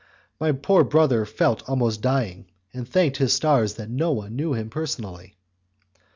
My 0.39 0.51
poor 0.51 0.83
brother 0.83 1.27
felt 1.27 1.61
almost 1.69 2.01
dying, 2.01 2.47
and 2.73 2.89
thanked 2.89 3.17
his 3.17 3.33
stars 3.33 3.75
that 3.75 3.87
no 3.91 4.11
one 4.11 4.35
knew 4.35 4.53
him 4.55 4.71
personally. 4.71 5.35